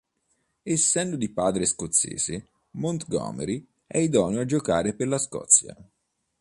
[0.65, 5.77] Essendo di padre scozzese, Montgomery è idoneo a giocare per la Scozia.